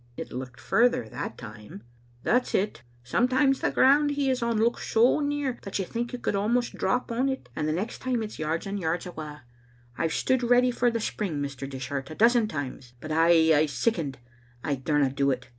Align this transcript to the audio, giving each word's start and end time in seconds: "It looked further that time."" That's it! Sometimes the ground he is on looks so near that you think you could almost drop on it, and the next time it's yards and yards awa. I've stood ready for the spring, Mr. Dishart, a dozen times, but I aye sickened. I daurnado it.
"It 0.17 0.33
looked 0.33 0.59
further 0.59 1.07
that 1.09 1.37
time."" 1.37 1.83
That's 2.23 2.55
it! 2.55 2.81
Sometimes 3.03 3.59
the 3.59 3.69
ground 3.69 4.09
he 4.09 4.31
is 4.31 4.41
on 4.41 4.57
looks 4.57 4.89
so 4.91 5.19
near 5.19 5.59
that 5.61 5.77
you 5.77 5.85
think 5.85 6.11
you 6.11 6.17
could 6.17 6.35
almost 6.35 6.73
drop 6.75 7.11
on 7.11 7.29
it, 7.29 7.49
and 7.55 7.67
the 7.67 7.71
next 7.71 7.99
time 7.99 8.23
it's 8.23 8.39
yards 8.39 8.65
and 8.65 8.79
yards 8.79 9.05
awa. 9.05 9.43
I've 9.99 10.13
stood 10.13 10.41
ready 10.41 10.71
for 10.71 10.89
the 10.89 10.99
spring, 10.99 11.39
Mr. 11.39 11.69
Dishart, 11.69 12.09
a 12.09 12.15
dozen 12.15 12.47
times, 12.47 12.93
but 12.99 13.11
I 13.11 13.53
aye 13.55 13.67
sickened. 13.67 14.17
I 14.63 14.73
daurnado 14.77 15.29
it. 15.31 15.49